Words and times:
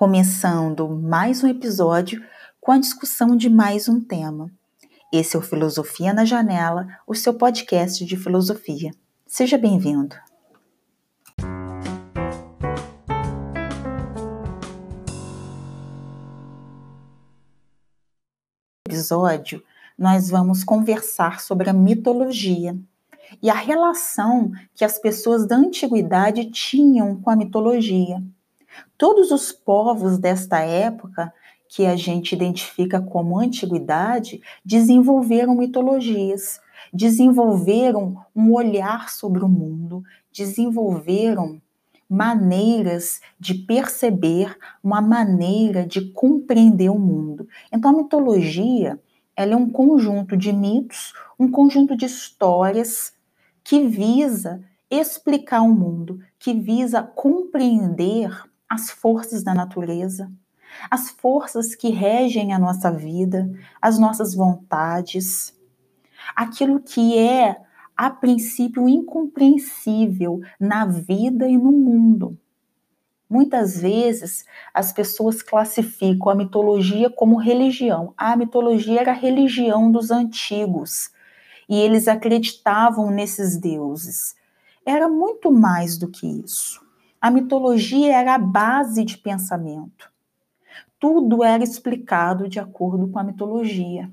começando 0.00 0.88
mais 0.88 1.44
um 1.44 1.46
episódio 1.46 2.24
com 2.58 2.72
a 2.72 2.78
discussão 2.78 3.36
de 3.36 3.50
mais 3.50 3.86
um 3.86 4.00
tema. 4.00 4.50
Esse 5.12 5.36
é 5.36 5.38
o 5.38 5.42
Filosofia 5.42 6.14
na 6.14 6.24
Janela, 6.24 6.88
o 7.06 7.14
seu 7.14 7.34
podcast 7.34 8.02
de 8.06 8.16
filosofia. 8.16 8.92
Seja 9.26 9.58
bem-vindo. 9.58 10.16
Episódio, 18.88 19.62
nós 19.98 20.30
vamos 20.30 20.64
conversar 20.64 21.42
sobre 21.42 21.68
a 21.68 21.74
mitologia 21.74 22.74
e 23.42 23.50
a 23.50 23.54
relação 23.54 24.50
que 24.74 24.82
as 24.82 24.98
pessoas 24.98 25.46
da 25.46 25.56
antiguidade 25.56 26.50
tinham 26.50 27.20
com 27.20 27.28
a 27.28 27.36
mitologia. 27.36 28.16
Todos 28.96 29.30
os 29.30 29.52
povos 29.52 30.18
desta 30.18 30.60
época, 30.60 31.32
que 31.68 31.86
a 31.86 31.94
gente 31.94 32.34
identifica 32.34 33.00
como 33.00 33.38
antiguidade, 33.38 34.40
desenvolveram 34.64 35.54
mitologias, 35.54 36.60
desenvolveram 36.92 38.16
um 38.34 38.52
olhar 38.52 39.08
sobre 39.08 39.44
o 39.44 39.48
mundo, 39.48 40.02
desenvolveram 40.32 41.60
maneiras 42.08 43.20
de 43.38 43.54
perceber, 43.54 44.56
uma 44.82 45.00
maneira 45.00 45.86
de 45.86 46.10
compreender 46.10 46.90
o 46.90 46.98
mundo. 46.98 47.46
Então 47.72 47.92
a 47.92 48.02
mitologia, 48.02 49.00
ela 49.36 49.52
é 49.52 49.56
um 49.56 49.70
conjunto 49.70 50.36
de 50.36 50.52
mitos, 50.52 51.12
um 51.38 51.48
conjunto 51.48 51.96
de 51.96 52.06
histórias 52.06 53.12
que 53.62 53.86
visa 53.86 54.60
explicar 54.90 55.62
o 55.62 55.72
mundo, 55.72 56.18
que 56.36 56.52
visa 56.52 57.00
compreender 57.00 58.49
as 58.70 58.88
forças 58.88 59.42
da 59.42 59.52
natureza, 59.52 60.30
as 60.88 61.10
forças 61.10 61.74
que 61.74 61.90
regem 61.90 62.52
a 62.52 62.58
nossa 62.58 62.88
vida, 62.88 63.50
as 63.82 63.98
nossas 63.98 64.32
vontades, 64.32 65.52
aquilo 66.36 66.78
que 66.78 67.18
é, 67.18 67.56
a 67.96 68.08
princípio, 68.08 68.88
incompreensível 68.88 70.40
na 70.58 70.86
vida 70.86 71.48
e 71.48 71.58
no 71.58 71.72
mundo. 71.72 72.38
Muitas 73.28 73.80
vezes 73.80 74.44
as 74.72 74.92
pessoas 74.92 75.42
classificam 75.42 76.30
a 76.30 76.34
mitologia 76.34 77.10
como 77.10 77.36
religião. 77.36 78.14
A 78.16 78.36
mitologia 78.36 79.00
era 79.00 79.10
a 79.10 79.14
religião 79.14 79.90
dos 79.90 80.10
antigos 80.10 81.10
e 81.68 81.76
eles 81.76 82.08
acreditavam 82.08 83.10
nesses 83.10 83.56
deuses. 83.56 84.34
Era 84.84 85.08
muito 85.08 85.52
mais 85.52 85.98
do 85.98 86.08
que 86.08 86.26
isso. 86.26 86.89
A 87.20 87.30
mitologia 87.30 88.16
era 88.16 88.34
a 88.34 88.38
base 88.38 89.04
de 89.04 89.18
pensamento. 89.18 90.10
Tudo 90.98 91.44
era 91.44 91.62
explicado 91.62 92.48
de 92.48 92.58
acordo 92.58 93.08
com 93.08 93.18
a 93.18 93.24
mitologia. 93.24 94.10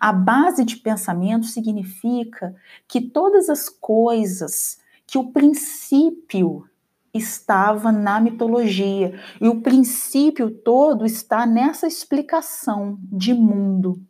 A 0.00 0.12
base 0.12 0.64
de 0.64 0.76
pensamento 0.76 1.46
significa 1.46 2.56
que 2.88 3.00
todas 3.00 3.50
as 3.50 3.68
coisas, 3.68 4.78
que 5.06 5.18
o 5.18 5.30
princípio 5.32 6.66
estava 7.12 7.92
na 7.92 8.20
mitologia 8.20 9.18
e 9.40 9.48
o 9.48 9.60
princípio 9.60 10.50
todo 10.50 11.04
está 11.04 11.46
nessa 11.46 11.86
explicação 11.86 12.98
de 13.02 13.34
mundo. 13.34 14.00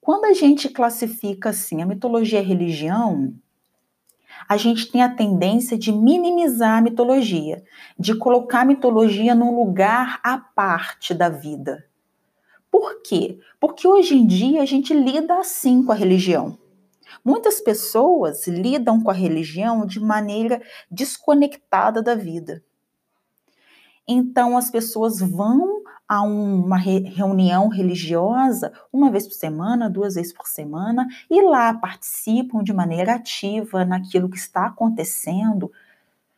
Quando 0.00 0.26
a 0.26 0.32
gente 0.32 0.68
classifica 0.68 1.50
assim 1.50 1.82
a 1.82 1.86
mitologia 1.86 2.38
e 2.38 2.42
a 2.42 2.46
religião, 2.46 3.34
a 4.48 4.56
gente 4.56 4.90
tem 4.90 5.02
a 5.02 5.14
tendência 5.14 5.76
de 5.76 5.92
minimizar 5.92 6.78
a 6.78 6.80
mitologia, 6.80 7.64
de 7.98 8.14
colocar 8.16 8.60
a 8.60 8.64
mitologia 8.64 9.34
num 9.34 9.54
lugar 9.56 10.20
à 10.22 10.38
parte 10.38 11.12
da 11.12 11.28
vida. 11.28 11.84
Por 12.70 13.02
quê? 13.02 13.38
Porque 13.60 13.88
hoje 13.88 14.14
em 14.14 14.26
dia 14.26 14.62
a 14.62 14.66
gente 14.66 14.92
lida 14.92 15.38
assim 15.38 15.82
com 15.82 15.92
a 15.92 15.94
religião. 15.94 16.58
Muitas 17.24 17.60
pessoas 17.60 18.46
lidam 18.46 19.02
com 19.02 19.10
a 19.10 19.14
religião 19.14 19.84
de 19.84 19.98
maneira 19.98 20.62
desconectada 20.90 22.02
da 22.02 22.14
vida. 22.14 22.62
Então 24.06 24.56
as 24.56 24.70
pessoas 24.70 25.20
vão 25.20 25.75
a 26.08 26.22
uma 26.22 26.76
reunião 26.76 27.68
religiosa 27.68 28.72
uma 28.92 29.10
vez 29.10 29.26
por 29.26 29.34
semana, 29.34 29.90
duas 29.90 30.14
vezes 30.14 30.32
por 30.32 30.46
semana, 30.46 31.06
e 31.28 31.42
lá 31.42 31.74
participam 31.74 32.62
de 32.62 32.72
maneira 32.72 33.14
ativa 33.14 33.84
naquilo 33.84 34.28
que 34.28 34.36
está 34.36 34.66
acontecendo 34.66 35.70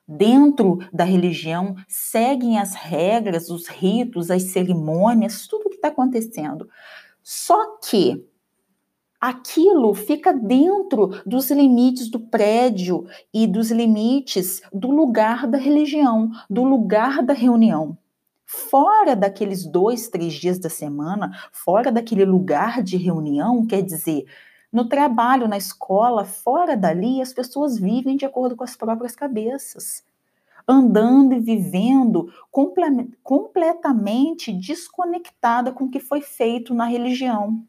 dentro 0.06 0.78
da 0.90 1.04
religião, 1.04 1.76
seguem 1.86 2.58
as 2.58 2.74
regras, 2.74 3.50
os 3.50 3.68
ritos, 3.68 4.30
as 4.30 4.44
cerimônias, 4.44 5.46
tudo 5.46 5.66
o 5.66 5.68
que 5.68 5.76
está 5.76 5.88
acontecendo. 5.88 6.66
Só 7.22 7.76
que 7.76 8.26
aquilo 9.20 9.92
fica 9.92 10.32
dentro 10.32 11.20
dos 11.26 11.50
limites 11.50 12.08
do 12.08 12.20
prédio 12.20 13.06
e 13.34 13.46
dos 13.46 13.70
limites 13.70 14.62
do 14.72 14.90
lugar 14.90 15.46
da 15.46 15.58
religião, 15.58 16.30
do 16.48 16.64
lugar 16.64 17.22
da 17.22 17.34
reunião 17.34 17.98
fora 18.50 19.14
daqueles 19.14 19.66
dois, 19.66 20.08
três 20.08 20.32
dias 20.32 20.58
da 20.58 20.70
semana, 20.70 21.38
fora 21.52 21.92
daquele 21.92 22.24
lugar 22.24 22.82
de 22.82 22.96
reunião, 22.96 23.66
quer 23.66 23.82
dizer, 23.82 24.24
no 24.72 24.88
trabalho, 24.88 25.46
na 25.46 25.58
escola, 25.58 26.24
fora 26.24 26.74
dali, 26.74 27.20
as 27.20 27.30
pessoas 27.30 27.78
vivem 27.78 28.16
de 28.16 28.24
acordo 28.24 28.56
com 28.56 28.64
as 28.64 28.74
próprias 28.74 29.14
cabeças, 29.14 30.02
andando 30.66 31.34
e 31.34 31.40
vivendo 31.40 32.32
comple 32.50 33.10
completamente 33.22 34.50
desconectada 34.50 35.70
com 35.70 35.84
o 35.84 35.90
que 35.90 36.00
foi 36.00 36.22
feito 36.22 36.72
na 36.72 36.86
religião. 36.86 37.62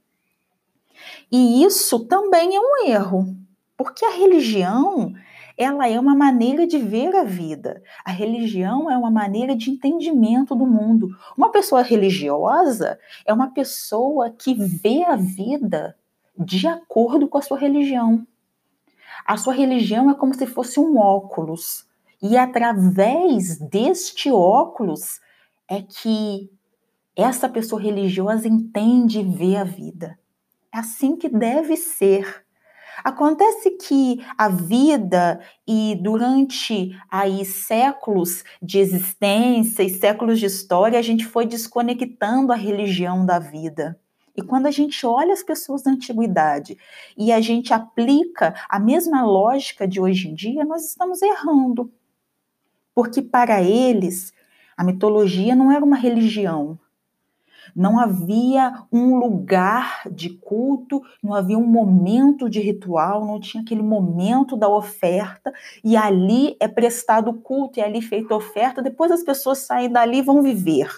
E 1.29 1.62
isso 1.62 2.06
também 2.06 2.56
é 2.56 2.59
um 2.59 2.88
erro, 2.88 3.35
porque 3.75 4.06
a 4.06 4.12
religião 4.12 5.13
ela 5.59 5.89
é 5.89 5.99
uma 5.99 6.15
maneira 6.15 6.65
de 6.65 6.77
ver 6.77 7.13
a 7.13 7.25
vida. 7.25 7.83
A 8.05 8.11
religião 8.11 8.89
é 8.89 8.97
uma 8.97 9.11
maneira 9.11 9.53
de 9.53 9.69
entendimento 9.69 10.55
do 10.55 10.65
mundo. 10.65 11.09
Uma 11.37 11.51
pessoa 11.51 11.81
religiosa 11.81 12.97
é 13.25 13.33
uma 13.33 13.51
pessoa 13.51 14.29
que 14.29 14.53
vê 14.53 15.03
a 15.03 15.17
vida 15.17 15.97
de 16.37 16.65
acordo 16.65 17.27
com 17.27 17.37
a 17.37 17.41
sua 17.41 17.57
religião. 17.57 18.25
A 19.25 19.35
sua 19.35 19.53
religião 19.53 20.09
é 20.09 20.13
como 20.13 20.33
se 20.33 20.47
fosse 20.47 20.79
um 20.79 20.97
óculos. 20.97 21.85
E 22.21 22.37
através 22.37 23.59
deste 23.59 24.31
óculos 24.31 25.19
é 25.67 25.81
que 25.81 26.49
essa 27.17 27.49
pessoa 27.49 27.81
religiosa 27.81 28.47
entende 28.47 29.19
e 29.19 29.23
vê 29.25 29.57
a 29.57 29.65
vida. 29.65 30.17
É 30.73 30.79
assim 30.79 31.17
que 31.17 31.27
deve 31.27 31.75
ser. 31.75 32.45
Acontece 33.03 33.71
que 33.71 34.23
a 34.37 34.49
vida 34.49 35.39
e 35.67 35.97
durante 36.01 36.91
aí 37.09 37.45
séculos 37.45 38.43
de 38.61 38.79
existência 38.79 39.83
e 39.83 39.89
séculos 39.89 40.39
de 40.39 40.45
história, 40.45 40.99
a 40.99 41.01
gente 41.01 41.25
foi 41.25 41.45
desconectando 41.45 42.51
a 42.51 42.55
religião 42.55 43.25
da 43.25 43.39
vida. 43.39 43.99
E 44.35 44.41
quando 44.41 44.67
a 44.67 44.71
gente 44.71 45.05
olha 45.05 45.33
as 45.33 45.43
pessoas 45.43 45.83
da 45.83 45.91
antiguidade 45.91 46.77
e 47.17 47.31
a 47.31 47.41
gente 47.41 47.73
aplica 47.73 48.53
a 48.69 48.79
mesma 48.79 49.23
lógica 49.23 49.88
de 49.88 49.99
hoje 49.99 50.29
em 50.29 50.33
dia, 50.33 50.63
nós 50.63 50.85
estamos 50.85 51.21
errando. 51.21 51.91
Porque 52.95 53.21
para 53.21 53.61
eles, 53.61 54.33
a 54.77 54.83
mitologia 54.83 55.55
não 55.55 55.71
era 55.71 55.83
uma 55.83 55.97
religião, 55.97 56.79
não 57.75 58.00
havia 58.00 58.84
um 58.91 59.18
lugar 59.18 60.03
de 60.12 60.30
culto, 60.30 61.02
não 61.22 61.34
havia 61.34 61.57
um 61.57 61.66
momento 61.66 62.50
de 62.50 62.59
ritual, 62.59 63.25
não 63.25 63.40
tinha 63.40 63.62
aquele 63.63 63.81
momento 63.81 64.56
da 64.56 64.69
oferta, 64.69 65.53
e 65.84 65.96
ali 65.96 66.56
é 66.59 66.68
prestado 66.68 67.34
culto, 67.34 67.80
e 67.80 67.81
ali 67.81 68.02
feita 68.02 68.35
oferta, 68.35 68.81
depois 68.81 69.12
as 69.12 69.24
pessoas 69.24 69.59
saem 69.59 69.89
dali 69.89 70.19
e 70.19 70.24
vão 70.24 70.42
viver. 70.42 70.89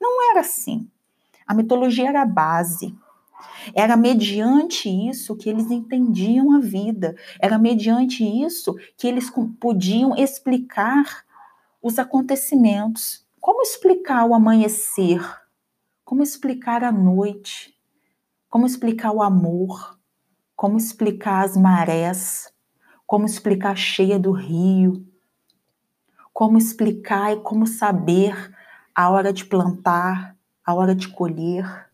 Não 0.00 0.30
era 0.30 0.40
assim. 0.40 0.88
A 1.46 1.54
mitologia 1.54 2.08
era 2.08 2.22
a 2.22 2.26
base. 2.26 2.94
Era 3.74 3.96
mediante 3.96 4.88
isso 4.88 5.36
que 5.36 5.48
eles 5.48 5.70
entendiam 5.70 6.56
a 6.56 6.60
vida, 6.60 7.16
era 7.40 7.58
mediante 7.58 8.24
isso 8.24 8.74
que 8.96 9.06
eles 9.06 9.30
podiam 9.60 10.16
explicar 10.16 11.24
os 11.82 11.98
acontecimentos. 11.98 13.24
Como 13.40 13.62
explicar 13.62 14.24
o 14.24 14.34
amanhecer? 14.34 15.20
Como 16.08 16.22
explicar 16.22 16.82
a 16.84 16.90
noite? 16.90 17.78
Como 18.48 18.64
explicar 18.64 19.12
o 19.12 19.20
amor? 19.20 20.00
Como 20.56 20.78
explicar 20.78 21.44
as 21.44 21.54
marés? 21.54 22.50
Como 23.06 23.26
explicar 23.26 23.72
a 23.72 23.76
cheia 23.76 24.18
do 24.18 24.32
rio? 24.32 25.06
Como 26.32 26.56
explicar 26.56 27.32
e 27.34 27.40
como 27.42 27.66
saber 27.66 28.34
a 28.94 29.10
hora 29.10 29.34
de 29.34 29.44
plantar, 29.44 30.34
a 30.64 30.72
hora 30.72 30.94
de 30.94 31.08
colher? 31.08 31.90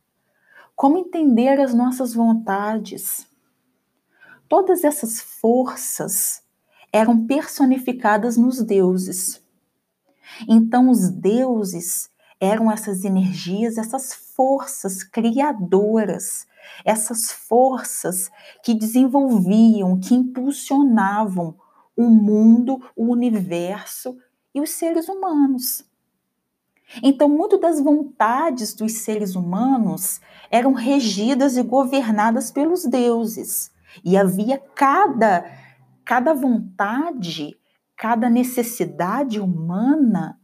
Como 0.77 0.97
entender 0.97 1.61
as 1.61 1.75
nossas 1.75 2.15
vontades? 2.15 3.27
Todas 4.49 4.85
essas 4.85 5.21
forças 5.21 6.41
eram 6.93 7.27
personificadas 7.27 8.37
nos 8.37 8.63
deuses. 8.63 9.43
Então, 10.49 10.89
os 10.89 11.11
deuses 11.11 12.14
eram 12.45 12.71
essas 12.71 13.05
energias, 13.05 13.79
essas 13.79 14.15
forças 14.15 15.03
criadoras, 15.03 16.47
essas 16.85 17.31
forças 17.31 18.31
que 18.63 18.75
desenvolviam, 18.75 19.99
que 19.99 20.15
impulsionavam 20.15 21.57
o 21.97 22.05
mundo, 22.05 22.81
o 22.97 23.13
universo 23.13 24.17
e 24.55 24.61
os 24.61 24.71
seres 24.71 25.09
humanos. 25.09 25.85
Então, 27.03 27.29
muito 27.29 27.59
das 27.59 27.81
vontades 27.81 28.75
dos 28.75 28.93
seres 28.99 29.35
humanos 29.35 30.21
eram 30.51 30.73
regidas 30.73 31.57
e 31.57 31.63
governadas 31.63 32.51
pelos 32.51 32.85
deuses. 32.85 33.73
E 34.05 34.17
havia 34.17 34.59
cada, 34.59 35.45
cada 36.05 36.35
vontade, 36.35 37.57
cada 37.97 38.29
necessidade 38.29 39.41
humana 39.41 40.39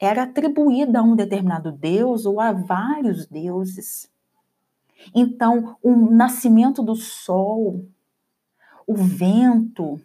era 0.00 0.22
atribuída 0.22 1.00
a 1.00 1.02
um 1.02 1.16
determinado 1.16 1.72
deus 1.72 2.24
ou 2.24 2.40
a 2.40 2.52
vários 2.52 3.26
deuses. 3.26 4.10
Então, 5.14 5.76
o 5.82 5.94
nascimento 5.94 6.82
do 6.82 6.94
sol, 6.94 7.84
o 8.86 8.94
vento, 8.94 10.00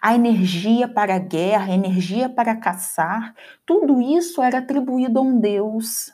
a 0.00 0.14
energia 0.14 0.88
para 0.88 1.16
a 1.16 1.18
guerra, 1.18 1.72
a 1.72 1.74
energia 1.74 2.28
para 2.28 2.56
caçar, 2.56 3.34
tudo 3.64 4.00
isso 4.00 4.42
era 4.42 4.58
atribuído 4.58 5.18
a 5.18 5.22
um 5.22 5.38
deus. 5.38 6.12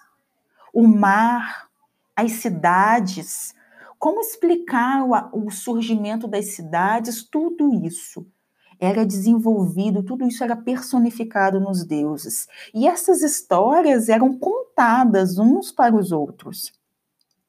O 0.73 0.87
mar, 0.87 1.69
as 2.15 2.33
cidades, 2.33 3.55
como 3.99 4.21
explicar 4.21 5.05
o, 5.33 5.51
surgimento 5.51 6.27
das 6.27 6.55
cidades, 6.55 7.23
tudo 7.23 7.73
isso 7.85 8.27
era 8.83 9.07
desenvolvido, 9.07 10.03
tudo 10.03 10.27
isso 10.27 10.43
era 10.43 10.57
personificado 10.57 11.61
nos 11.61 11.85
deuses. 11.85 12.49
E 12.75 12.89
essas 12.89 13.23
histórias 13.23 14.09
eram 14.09 14.37
contadas 14.37 15.39
uns 15.39 15.71
para 15.71 15.95
os 15.95 16.11
outros. 16.11 16.73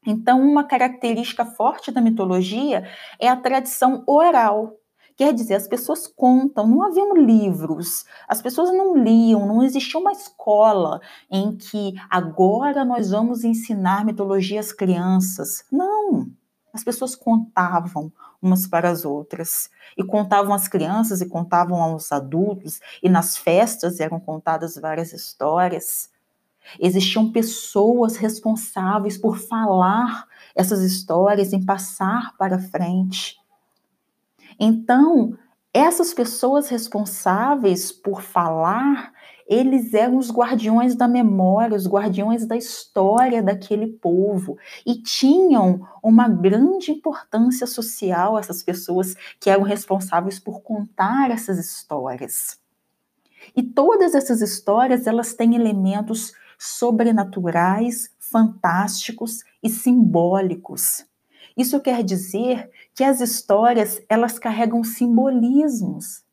Então, 0.05 0.39
uma 0.39 0.63
característica 0.63 1.43
forte 1.43 1.89
da 1.89 1.99
mitologia 2.01 2.87
é 3.19 3.27
a 3.27 3.35
tradição 3.35 4.03
oral. 4.05 4.77
Quer 5.15 5.33
dizer, 5.33 5.55
as 5.55 5.67
pessoas 5.67 6.05
contam, 6.05 6.67
não 6.67 6.83
haviam 6.83 7.15
livros, 7.15 8.05
as 8.27 8.39
pessoas 8.39 8.71
não 8.71 8.95
liam, 8.95 9.47
não 9.47 9.63
existia 9.63 9.99
uma 9.99 10.11
escola 10.11 11.01
em 11.31 11.55
que 11.55 11.93
agora 12.11 12.85
nós 12.85 13.09
vamos 13.09 13.43
ensinar 13.43 14.05
mitologia 14.05 14.59
às 14.59 14.71
crianças. 14.71 15.65
Não, 15.71 16.27
as 16.73 16.83
pessoas 16.83 17.15
contavam 17.15 18.11
umas 18.41 18.65
para 18.65 18.89
as 18.89 19.05
outras. 19.05 19.69
E 19.95 20.03
contavam 20.03 20.53
às 20.53 20.67
crianças 20.67 21.21
e 21.21 21.27
contavam 21.27 21.81
aos 21.81 22.11
adultos, 22.11 22.81
e 23.01 23.07
nas 23.07 23.37
festas 23.37 23.99
eram 23.99 24.19
contadas 24.19 24.75
várias 24.75 25.13
histórias. 25.13 26.09
Existiam 26.79 27.31
pessoas 27.31 28.15
responsáveis 28.15 29.17
por 29.17 29.37
falar 29.37 30.25
essas 30.55 30.81
histórias, 30.81 31.53
em 31.53 31.63
passar 31.63 32.35
para 32.37 32.57
frente. 32.57 33.37
Então, 34.59 35.37
essas 35.73 36.13
pessoas 36.13 36.69
responsáveis 36.69 37.91
por 37.91 38.21
falar, 38.21 39.11
eles 39.47 39.93
eram 39.93 40.17
os 40.17 40.31
guardiões 40.31 40.95
da 40.95 41.07
memória, 41.07 41.75
os 41.75 41.87
guardiões 41.87 42.45
da 42.45 42.55
história 42.55 43.41
daquele 43.41 43.87
povo 43.87 44.57
e 44.85 44.95
tinham 45.01 45.87
uma 46.01 46.27
grande 46.27 46.91
importância 46.91 47.67
social 47.67 48.37
essas 48.37 48.63
pessoas 48.63 49.15
que 49.39 49.49
eram 49.49 49.63
responsáveis 49.63 50.39
por 50.39 50.61
contar 50.61 51.31
essas 51.31 51.59
histórias. 51.59 52.59
E 53.55 53.61
todas 53.61 54.15
essas 54.15 54.41
histórias, 54.41 55.05
elas 55.05 55.33
têm 55.33 55.55
elementos 55.55 56.33
sobrenaturais, 56.57 58.09
fantásticos 58.19 59.43
e 59.61 59.69
simbólicos. 59.69 61.05
Isso 61.55 61.79
quer 61.79 62.03
dizer 62.03 62.69
que 62.95 63.03
as 63.03 63.21
histórias, 63.21 64.01
elas 64.09 64.39
carregam 64.39 64.83
simbolismos. 64.83 66.23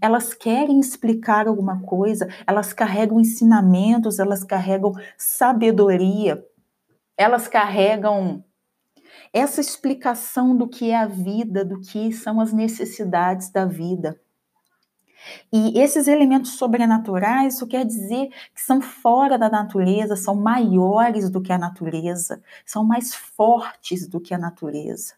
Elas 0.00 0.34
querem 0.34 0.80
explicar 0.80 1.46
alguma 1.46 1.80
coisa, 1.82 2.28
elas 2.46 2.72
carregam 2.72 3.20
ensinamentos, 3.20 4.18
elas 4.18 4.42
carregam 4.42 4.92
sabedoria, 5.16 6.44
elas 7.16 7.48
carregam 7.48 8.44
essa 9.32 9.60
explicação 9.60 10.56
do 10.56 10.68
que 10.68 10.90
é 10.90 10.96
a 10.96 11.06
vida, 11.06 11.64
do 11.64 11.80
que 11.80 12.12
são 12.12 12.40
as 12.40 12.52
necessidades 12.52 13.50
da 13.50 13.64
vida. 13.64 14.20
E 15.52 15.78
esses 15.80 16.06
elementos 16.06 16.52
sobrenaturais, 16.52 17.54
isso 17.54 17.66
quer 17.66 17.84
dizer 17.84 18.28
que 18.54 18.60
são 18.60 18.80
fora 18.80 19.36
da 19.36 19.48
natureza, 19.48 20.14
são 20.14 20.34
maiores 20.34 21.28
do 21.28 21.40
que 21.40 21.52
a 21.52 21.58
natureza, 21.58 22.42
são 22.64 22.84
mais 22.84 23.14
fortes 23.14 24.06
do 24.06 24.20
que 24.20 24.32
a 24.32 24.38
natureza. 24.38 25.14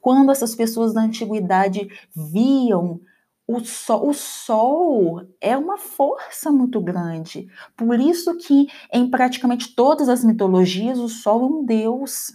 Quando 0.00 0.30
essas 0.30 0.54
pessoas 0.54 0.92
da 0.92 1.00
antiguidade 1.00 1.88
viam 2.14 3.00
o 3.46 3.60
sol, 3.60 4.08
o 4.08 4.14
sol 4.14 5.26
é 5.40 5.56
uma 5.56 5.76
força 5.76 6.50
muito 6.50 6.80
grande. 6.80 7.48
Por 7.76 8.00
isso 8.00 8.36
que 8.36 8.68
em 8.92 9.10
praticamente 9.10 9.74
todas 9.74 10.08
as 10.08 10.24
mitologias 10.24 10.98
o 10.98 11.08
sol 11.08 11.42
é 11.42 11.46
um 11.46 11.64
deus 11.64 12.32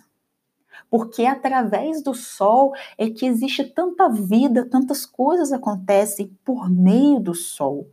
porque 0.89 1.25
através 1.25 2.01
do 2.01 2.13
sol 2.13 2.73
é 2.97 3.09
que 3.09 3.25
existe 3.25 3.63
tanta 3.63 4.09
vida, 4.09 4.67
tantas 4.67 5.05
coisas 5.05 5.51
acontecem 5.51 6.35
por 6.43 6.69
meio 6.69 7.19
do 7.19 7.35
sol. 7.35 7.87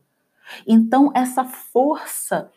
Então, 0.67 1.13
essa 1.15 1.45
força 1.45 2.51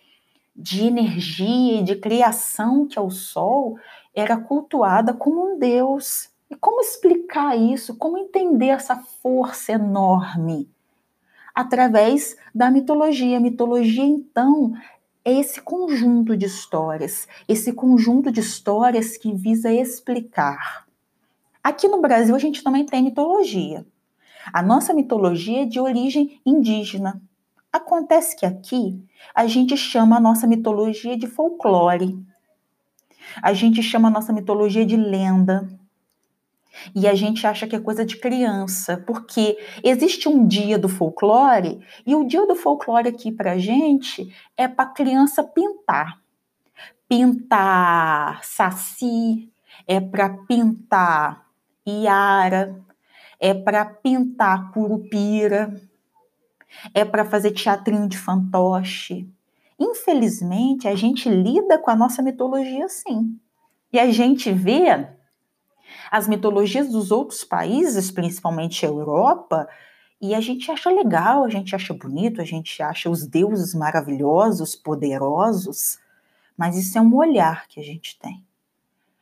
de 0.56 0.86
energia 0.86 1.80
e 1.80 1.84
de 1.84 1.96
criação 1.96 2.88
que 2.88 2.98
é 2.98 3.02
o 3.02 3.10
sol 3.10 3.78
era 4.14 4.38
cultuada 4.38 5.14
como 5.14 5.54
um 5.54 5.60
deus. 5.60 6.30
E 6.50 6.56
como 6.56 6.82
explicar 6.82 7.56
isso? 7.56 7.96
Como 7.96 8.18
entender 8.18 8.70
essa 8.70 8.96
força 8.96 9.74
enorme? 9.74 10.70
Através 11.54 12.36
da 12.54 12.72
mitologia. 12.72 13.38
A 13.38 13.42
mitologia, 13.42 14.04
então, 14.04 14.74
é 15.24 15.34
esse 15.34 15.62
conjunto 15.62 16.36
de 16.36 16.46
histórias, 16.46 17.28
esse 17.48 17.74
conjunto 17.74 18.32
de 18.32 18.40
histórias 18.40 19.18
que 19.18 19.34
visa 19.34 19.72
explicar. 19.72 20.88
Aqui 21.64 21.88
no 21.88 22.02
Brasil 22.02 22.36
a 22.36 22.40
gente 22.40 22.64
também 22.64 22.86
tem 22.86 23.04
mitologia. 23.04 23.86
A 24.52 24.64
nossa 24.64 24.94
mitologia 24.94 25.64
é 25.64 25.66
de 25.66 25.80
origem 25.80 26.42
indígena. 26.46 27.22
Acontece 27.72 28.36
que 28.36 28.46
aqui 28.46 29.00
a 29.36 29.46
gente 29.46 29.78
chama 29.78 30.18
a 30.18 30.20
nossa 30.20 30.48
mitologia 30.48 31.16
de 31.16 31.28
folclore. 31.28 32.18
A 33.44 33.54
gente 33.54 33.84
chama 33.84 34.08
a 34.08 34.12
nossa 34.12 34.34
mitologia 34.34 34.86
de 34.86 34.98
lenda. 34.98 35.70
E 36.96 37.08
a 37.08 37.16
gente 37.16 37.46
acha 37.46 37.68
que 37.68 37.76
é 37.76 37.80
coisa 37.80 38.06
de 38.06 38.18
criança, 38.18 39.04
porque 39.06 39.58
existe 39.84 40.28
um 40.28 40.48
dia 40.48 40.78
do 40.78 40.90
folclore, 40.90 41.80
e 42.06 42.16
o 42.16 42.26
dia 42.26 42.46
do 42.46 42.56
folclore 42.56 43.10
aqui 43.10 43.32
pra 43.32 43.58
gente 43.58 44.34
é 44.58 44.68
para 44.68 44.90
criança 44.90 45.44
pintar. 45.44 46.20
Pintar 47.08 48.44
saci, 48.44 49.50
é 49.88 50.00
para 50.00 50.30
pintar 50.30 51.46
iara, 51.86 52.80
é 53.40 53.54
para 53.54 53.86
pintar 53.86 54.72
curupira, 54.72 55.74
é 56.94 57.04
para 57.04 57.26
fazer 57.26 57.52
teatrinho 57.52 58.08
de 58.08 58.18
fantoche. 58.18 59.28
Infelizmente, 59.80 60.88
a 60.88 60.96
gente 60.96 61.30
lida 61.30 61.78
com 61.78 61.90
a 61.90 61.96
nossa 61.96 62.22
mitologia 62.22 62.86
assim. 62.86 63.40
E 63.92 64.00
a 64.00 64.12
gente 64.12 64.52
vê 64.52 65.08
as 66.12 66.28
mitologias 66.28 66.90
dos 66.90 67.12
outros 67.12 67.44
países, 67.44 68.12
principalmente 68.12 68.86
a 68.86 68.90
Europa, 68.90 69.68
e 70.22 70.36
a 70.36 70.42
gente 70.42 70.70
acha 70.70 70.90
legal, 70.90 71.44
a 71.46 71.50
gente 71.50 71.74
acha 71.76 71.94
bonito, 71.94 72.42
a 72.42 72.46
gente 72.46 72.82
acha 72.84 73.10
os 73.10 73.26
deuses 73.26 73.74
maravilhosos, 73.74 74.76
poderosos, 74.76 75.98
mas 76.58 76.78
isso 76.78 76.98
é 76.98 77.02
um 77.02 77.16
olhar 77.16 77.68
que 77.68 77.80
a 77.80 77.84
gente 77.84 78.20
tem. 78.20 78.44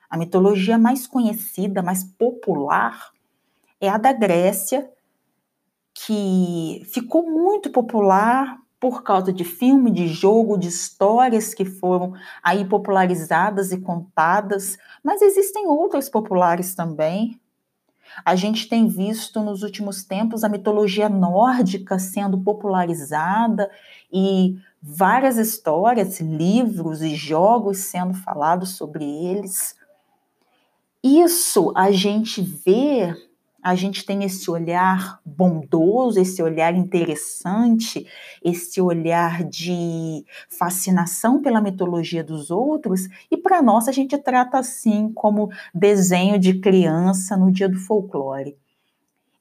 A 0.10 0.18
mitologia 0.18 0.78
mais 0.78 1.06
conhecida, 1.06 1.84
mais 1.84 2.04
popular, 2.04 3.12
é 3.80 3.90
a 3.90 3.98
da 3.98 4.12
Grécia, 4.12 4.90
que 5.94 6.84
ficou 6.92 7.30
muito 7.30 7.70
popular 7.70 8.58
por 8.80 9.04
causa 9.04 9.34
de 9.34 9.44
filme, 9.44 9.90
de 9.90 10.08
jogo, 10.08 10.58
de 10.58 10.68
histórias 10.68 11.54
que 11.54 11.66
foram 11.66 12.14
aí 12.44 12.64
popularizadas 12.66 13.72
e 13.72 13.80
contadas, 13.80 14.78
mas 15.04 15.22
existem 15.22 15.68
outras 15.68 16.10
populares 16.10 16.76
também. 16.76 17.40
A 18.24 18.36
gente 18.36 18.70
tem 18.70 18.88
visto 18.88 19.42
nos 19.42 19.64
últimos 19.64 20.04
tempos 20.04 20.44
a 20.44 20.50
mitologia 20.50 21.10
nórdica 21.10 22.00
sendo 22.00 22.38
popularizada 22.38 23.70
e 24.12 24.58
várias 24.82 25.38
histórias, 25.38 26.20
livros 26.20 27.02
e 27.02 27.16
jogos 27.16 27.80
sendo 27.80 28.14
falados 28.14 28.76
sobre 28.78 29.04
eles. 29.04 29.76
Isso 31.04 31.72
a 31.76 31.92
gente 31.92 32.42
vê 32.42 33.14
a 33.68 33.76
gente 33.76 34.06
tem 34.06 34.24
esse 34.24 34.50
olhar 34.50 35.20
bondoso, 35.26 36.22
esse 36.22 36.42
olhar 36.42 36.74
interessante, 36.74 38.08
esse 38.42 38.80
olhar 38.80 39.44
de 39.44 40.24
fascinação 40.50 41.42
pela 41.42 41.60
mitologia 41.60 42.24
dos 42.24 42.50
outros, 42.50 43.10
e 43.30 43.36
para 43.36 43.62
nós 43.62 43.90
a 43.90 43.92
gente 43.92 44.18
trata 44.18 44.58
assim 44.58 45.12
como 45.12 45.50
desenho 45.76 46.40
de 46.40 46.62
criança 46.62 47.36
no 47.36 47.52
dia 47.52 47.68
do 47.68 47.78
folclore. 47.78 48.56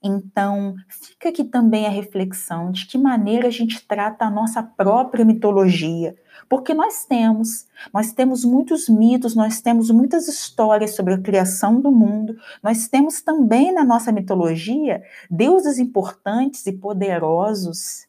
Então, 0.02 0.76
fica 0.88 1.30
aqui 1.30 1.42
também 1.42 1.86
a 1.86 1.90
reflexão 1.90 2.70
de 2.70 2.86
que 2.86 2.98
maneira 2.98 3.48
a 3.48 3.50
gente 3.50 3.86
trata 3.86 4.24
a 4.24 4.30
nossa 4.30 4.62
própria 4.62 5.24
mitologia, 5.24 6.14
porque 6.48 6.74
nós 6.74 7.04
temos, 7.04 7.66
nós 7.92 8.12
temos 8.12 8.44
muitos 8.44 8.88
mitos, 8.88 9.34
nós 9.34 9.60
temos 9.60 9.90
muitas 9.90 10.28
histórias 10.28 10.94
sobre 10.94 11.14
a 11.14 11.20
criação 11.20 11.80
do 11.80 11.90
mundo, 11.90 12.36
nós 12.62 12.88
temos 12.88 13.22
também 13.22 13.72
na 13.72 13.84
nossa 13.84 14.12
mitologia 14.12 15.02
deuses 15.30 15.78
importantes 15.78 16.64
e 16.66 16.72
poderosos 16.72 18.06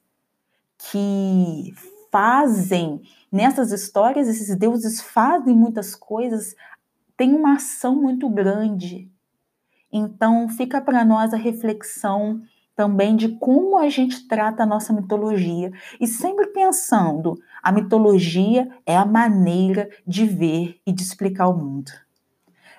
que 0.78 1.74
fazem 2.12 3.02
nessas 3.32 3.72
histórias, 3.72 4.28
esses 4.28 4.56
deuses 4.56 5.02
fazem 5.02 5.56
muitas 5.56 5.96
coisas, 5.96 6.54
têm 7.16 7.34
uma 7.34 7.56
ação 7.56 7.96
muito 7.96 8.30
grande 8.30 9.10
então, 9.92 10.50
fica 10.50 10.82
para 10.82 11.06
nós 11.06 11.34
a 11.34 11.38
reflexão 11.38 12.42
também 12.76 13.16
de 13.16 13.30
como 13.30 13.78
a 13.78 13.90
gente 13.90 14.28
trata 14.28 14.62
a 14.62 14.66
nossa 14.66 14.94
mitologia 14.94 15.72
e 16.00 16.06
sempre 16.06 16.48
pensando, 16.48 17.40
a 17.64 17.72
mitologia 17.72 18.70
é 18.86 18.96
a 18.96 19.06
maneira 19.06 19.90
de 20.06 20.26
ver 20.26 20.80
e 20.86 20.92
de 20.92 21.02
explicar 21.02 21.48
o 21.48 21.58
mundo. 21.58 21.92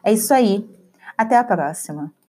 É 0.04 0.12
isso 0.12 0.32
aí. 0.32 0.68
Até 1.16 1.36
a 1.36 1.42
próxima. 1.42 2.12